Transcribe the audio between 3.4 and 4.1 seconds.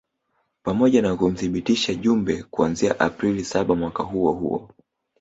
saba mwaka